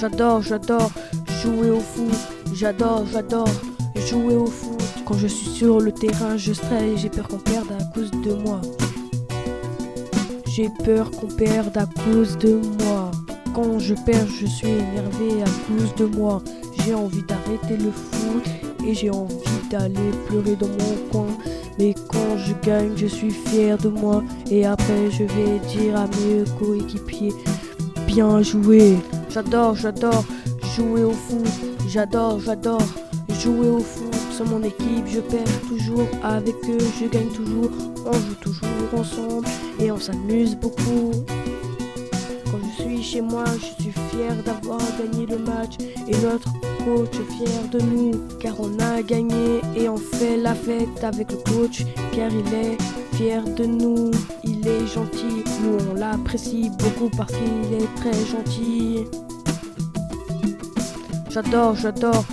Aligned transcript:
J'adore, 0.00 0.42
j'adore 0.42 0.92
jouer 1.42 1.70
au 1.70 1.80
foot. 1.80 2.14
J'adore, 2.54 3.04
j'adore 3.12 3.48
jouer 3.96 4.36
au 4.36 4.46
foot. 4.46 4.80
Quand 5.04 5.18
je 5.18 5.26
suis 5.26 5.48
sur 5.48 5.80
le 5.80 5.90
terrain, 5.90 6.36
je 6.36 6.52
stresse, 6.52 7.00
j'ai 7.00 7.08
peur 7.08 7.26
qu'on 7.26 7.38
perde 7.38 7.66
à 7.72 7.82
cause 7.92 8.10
de 8.12 8.34
moi. 8.34 8.60
J'ai 10.46 10.68
peur 10.84 11.10
qu'on 11.10 11.26
perde 11.26 11.76
à 11.76 11.86
cause 12.04 12.38
de 12.38 12.60
moi. 12.84 13.10
Quand 13.54 13.80
je 13.80 13.94
perds, 14.06 14.28
je 14.28 14.46
suis 14.46 14.68
énervé 14.68 15.42
à 15.42 15.48
cause 15.66 15.92
de 15.96 16.04
moi. 16.04 16.42
J'ai 16.84 16.94
envie 16.94 17.24
d'arrêter 17.24 17.76
le 17.76 17.90
foot 17.90 18.44
et 18.86 18.94
j'ai 18.94 19.10
envie 19.10 19.34
d'aller 19.68 20.12
pleurer 20.28 20.54
dans 20.54 20.68
mon 20.68 21.10
coin. 21.10 21.36
Mais 21.76 21.92
quand 22.08 22.38
je 22.38 22.54
gagne, 22.64 22.92
je 22.96 23.06
suis 23.06 23.32
fier 23.32 23.76
de 23.78 23.88
moi. 23.88 24.22
Et 24.48 24.64
après, 24.64 25.10
je 25.10 25.24
vais 25.24 25.58
dire 25.72 25.96
à 25.96 26.06
mes 26.06 26.44
coéquipiers 26.58 27.34
Bien 28.06 28.42
joué. 28.42 28.96
J'adore, 29.30 29.74
j'adore 29.74 30.24
jouer 30.74 31.04
au 31.04 31.12
foot. 31.12 31.46
J'adore, 31.86 32.40
j'adore 32.40 32.82
jouer 33.40 33.68
au 33.68 33.80
foot. 33.80 34.14
Sur 34.32 34.46
mon 34.46 34.62
équipe, 34.62 35.06
je 35.06 35.20
perds 35.20 35.60
toujours 35.68 36.08
avec 36.22 36.54
eux. 36.68 36.78
Je 37.00 37.06
gagne 37.06 37.28
toujours. 37.28 37.70
On 38.06 38.12
joue 38.12 38.34
toujours 38.40 38.68
ensemble 38.96 39.46
et 39.80 39.90
on 39.90 39.98
s'amuse 39.98 40.56
beaucoup. 40.56 41.12
Chez 43.00 43.20
moi, 43.22 43.44
je 43.54 43.82
suis 43.82 43.92
fier 44.10 44.34
d'avoir 44.44 44.80
gagné 44.98 45.24
le 45.24 45.38
match 45.38 45.76
et 45.80 46.16
notre 46.18 46.52
coach 46.84 47.08
est 47.14 47.32
fier 47.32 47.68
de 47.70 47.80
nous 47.80 48.12
car 48.38 48.54
on 48.60 48.78
a 48.80 49.02
gagné 49.02 49.60
et 49.74 49.88
on 49.88 49.96
fait 49.96 50.36
la 50.36 50.54
fête 50.54 51.02
avec 51.02 51.30
le 51.30 51.38
coach 51.38 51.84
car 52.12 52.28
il 52.30 52.54
est 52.54 52.76
fier 53.16 53.42
de 53.44 53.64
nous. 53.64 54.10
Il 54.44 54.66
est 54.66 54.86
gentil, 54.86 55.42
nous 55.62 55.78
on 55.90 55.94
l'apprécie 55.94 56.70
beaucoup 56.78 57.08
parce 57.16 57.32
qu'il 57.32 57.72
est 57.72 57.94
très 57.96 58.26
gentil. 58.26 59.04
J'adore, 61.30 61.76
j'adore 61.76 62.24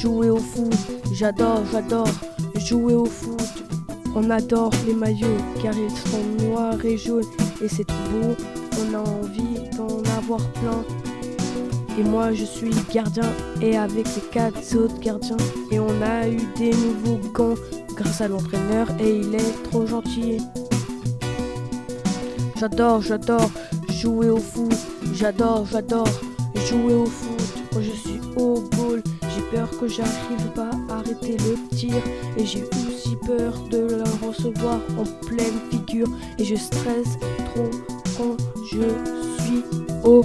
jouer 0.00 0.30
au 0.30 0.38
foot. 0.38 0.74
J'adore, 1.12 1.62
j'adore 1.70 2.08
jouer 2.56 2.94
au 2.94 3.04
foot. 3.04 3.40
On 4.16 4.30
adore 4.30 4.72
les 4.86 4.94
maillots 4.94 5.38
car 5.62 5.74
ils 5.76 5.90
sont 6.10 6.44
noirs 6.46 6.84
et 6.84 6.96
jaunes 6.96 7.22
et 7.62 7.68
c'est 7.68 7.86
beau. 7.86 8.34
On 8.80 8.94
a 8.94 8.98
envie 8.98 9.68
d'en 9.76 10.02
avoir 10.18 10.40
plein. 10.52 10.84
Et 11.98 12.02
moi 12.02 12.32
je 12.32 12.44
suis 12.44 12.72
gardien 12.92 13.30
et 13.60 13.76
avec 13.76 14.06
les 14.16 14.22
quatre 14.32 14.76
autres 14.76 14.98
gardiens. 15.00 15.36
Et 15.70 15.78
on 15.78 16.02
a 16.02 16.28
eu 16.28 16.40
des 16.56 16.70
nouveaux 16.70 17.20
gants 17.32 17.54
grâce 17.94 18.20
à 18.20 18.28
l'entraîneur 18.28 18.88
et 19.00 19.18
il 19.18 19.34
est 19.34 19.62
trop 19.70 19.86
gentil. 19.86 20.38
J'adore, 22.58 23.02
j'adore 23.02 23.50
jouer 23.90 24.30
au 24.30 24.38
foot. 24.38 24.74
J'adore, 25.12 25.66
j'adore 25.70 26.08
jouer 26.66 26.94
au 26.94 27.06
foot. 27.06 27.42
Quand 27.72 27.80
je 27.80 27.90
suis 27.90 28.20
au 28.36 28.60
goal, 28.76 29.02
j'ai 29.34 29.42
peur 29.56 29.68
que 29.78 29.88
j'arrive 29.88 30.46
pas 30.54 30.70
à 30.88 30.98
arrêter 30.98 31.36
le 31.38 31.76
tir. 31.76 31.94
Et 32.36 32.46
j'ai 32.46 32.64
aussi 32.64 33.16
peur 33.26 33.54
de 33.70 33.78
le 33.78 34.26
recevoir 34.26 34.78
en 34.98 35.04
pleine 35.26 35.58
figure. 35.70 36.08
Et 36.38 36.44
je 36.44 36.56
stresse 36.56 37.18
trop 37.54 37.70
je 38.74 39.42
suis 39.42 39.62
au. 40.02 40.24